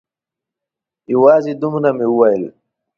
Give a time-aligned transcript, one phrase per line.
[1.13, 2.43] یوازې دومره مې وویل.